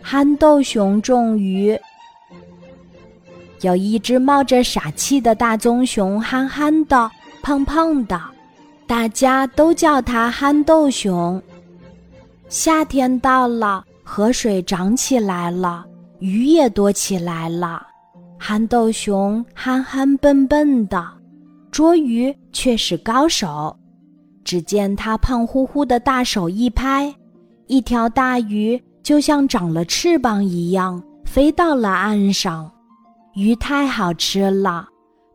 [0.00, 1.78] 憨豆熊种鱼。
[3.60, 7.10] 有一只冒着傻气的大棕熊，憨憨的、
[7.42, 8.20] 胖胖的，
[8.86, 11.42] 大家都叫它憨豆熊。
[12.48, 15.84] 夏天到了，河水涨起来了，
[16.18, 17.86] 鱼也多起来了。
[18.38, 21.02] 憨豆熊憨憨笨笨的，
[21.70, 23.74] 捉鱼却是高手。
[24.44, 27.14] 只见他胖乎乎的大手一拍，
[27.66, 32.68] 一条大鱼就像长了翅膀一样飞到了岸上。
[33.34, 34.88] 鱼太好吃了，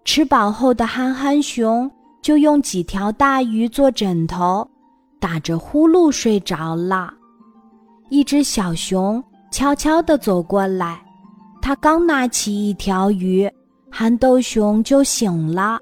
[0.03, 1.89] 吃饱后的憨憨熊
[2.21, 4.67] 就用几条大鱼做枕头，
[5.19, 7.13] 打着呼噜睡着了。
[8.09, 10.99] 一只小熊悄悄地走过来，
[11.61, 13.47] 它刚拿起一条鱼，
[13.91, 15.77] 憨豆熊就醒了，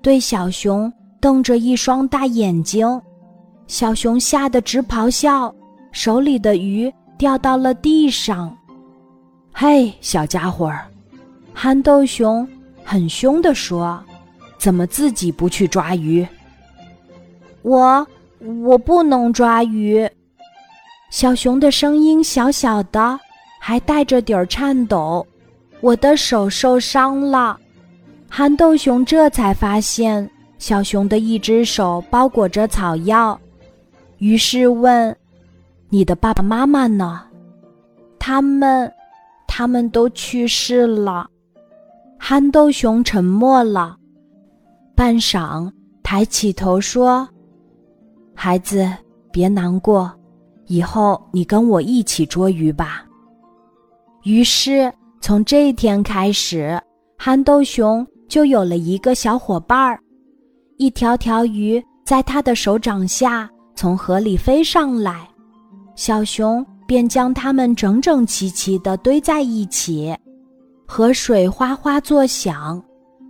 [0.00, 2.86] 对小熊瞪着一双大眼睛。
[3.66, 5.52] 小熊吓得直咆哮，
[5.94, 8.54] 手里的鱼掉到了地上。
[9.52, 10.84] 嘿，小家伙儿！
[11.54, 12.46] 憨豆熊
[12.82, 14.02] 很凶地说
[14.58, 16.26] ：“怎么自己不去抓鱼
[17.62, 18.04] ？”“我
[18.64, 20.06] 我不能抓鱼。”
[21.10, 23.20] 小熊的声音小小的，
[23.60, 25.24] 还带着点儿颤抖。
[25.80, 27.56] “我的手受伤了。”
[28.28, 33.38] 憨豆熊这才发现小熊的一只手包裹着草药，
[34.18, 35.16] 于是问
[35.94, 37.22] ：“你的爸爸妈妈呢
[38.18, 38.92] ？”“他们，
[39.46, 41.30] 他们都去世了。”
[42.18, 43.96] 憨豆熊沉默了，
[44.96, 45.70] 半晌，
[46.02, 47.28] 抬起头说
[48.34, 48.90] ：“孩子，
[49.30, 50.12] 别难过，
[50.66, 53.06] 以后你跟我一起捉鱼吧。”
[54.24, 56.76] 于是，从这一天开始，
[57.16, 60.00] 憨豆熊就有了一个小伙伴儿。
[60.76, 65.28] 一条条鱼在他的手掌下从河里飞上来，
[65.96, 70.14] 小熊便将它们整整齐齐地堆在一起。
[70.86, 72.82] 河水哗哗作响，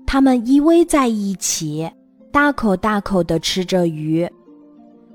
[0.06, 1.88] 它们依偎在一起，
[2.32, 4.28] 大口大口地吃着鱼。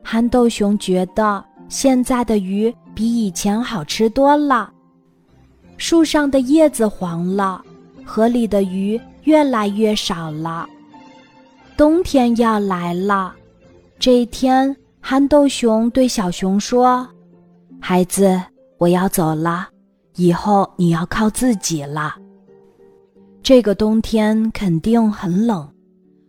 [0.01, 4.71] 憨豆熊觉得现在的鱼比以前好吃多了。
[5.77, 7.61] 树上的叶子黄了，
[8.05, 10.67] 河里的鱼越来越少了。
[11.77, 13.33] 冬天要来了，
[13.99, 17.07] 这一天，憨豆熊对小熊说
[17.81, 18.39] ：“孩子，
[18.77, 19.67] 我要走了，
[20.15, 22.15] 以后你要靠自己了。”
[23.41, 25.67] 这个冬天肯定很冷，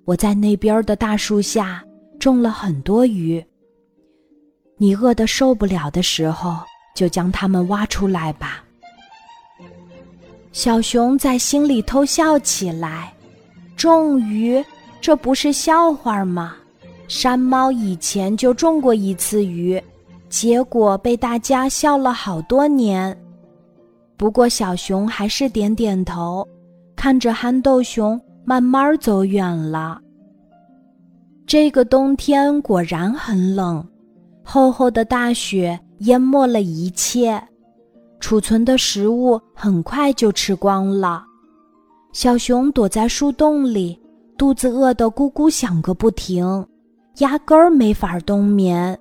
[0.04, 1.84] 我在那边的大树下
[2.18, 3.44] 种了很多鱼。
[4.78, 6.56] 你饿得受不了的时候，
[6.94, 8.64] 就将它们挖出来吧。
[10.52, 13.12] 小熊在心里偷笑起来，
[13.76, 14.64] 种鱼，
[15.00, 16.56] 这不是笑话吗？
[17.06, 19.82] 山猫以前就种过一次鱼，
[20.30, 23.14] 结果被大家笑了好多年。
[24.16, 26.46] 不过小熊还是点点头。
[26.96, 29.98] 看着憨豆熊慢慢走远了。
[31.46, 33.82] 这个冬天果然很冷，
[34.44, 37.42] 厚厚的大雪淹没了一切，
[38.20, 41.24] 储存的食物很快就吃光了。
[42.12, 43.98] 小熊躲在树洞里，
[44.36, 46.44] 肚子饿得咕咕响个不停，
[47.20, 48.94] 压根儿没法冬眠。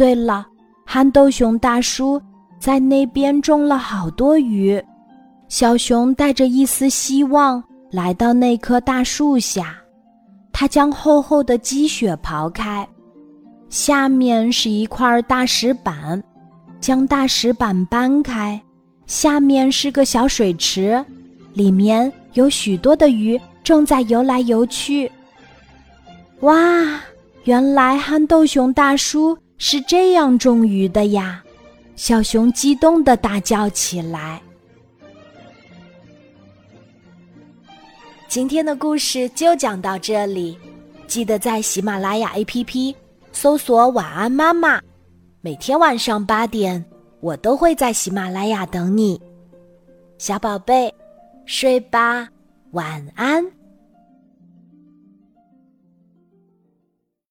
[0.00, 0.46] 对了，
[0.86, 2.18] 憨豆熊大叔
[2.58, 4.82] 在那边种了好多鱼。
[5.46, 7.62] 小熊带着一丝希望
[7.92, 9.76] 来到那棵大树下，
[10.52, 12.88] 他将厚厚的积雪刨开，
[13.68, 16.24] 下面是一块大石板，
[16.80, 18.58] 将大石板搬开，
[19.04, 21.04] 下面是个小水池，
[21.52, 25.12] 里面有许多的鱼正在游来游去。
[26.40, 26.56] 哇，
[27.44, 31.44] 原来憨豆熊大叔是这样种鱼的呀！
[31.94, 34.40] 小熊激动的大叫起来。
[38.26, 40.58] 今天的故事就讲到这里，
[41.06, 42.94] 记得在喜马拉雅 APP
[43.32, 44.80] 搜索“晚安妈妈”，
[45.42, 46.82] 每天晚上八点，
[47.20, 49.20] 我都会在喜马拉雅等你，
[50.16, 50.92] 小宝贝，
[51.44, 52.26] 睡吧，
[52.70, 53.44] 晚安。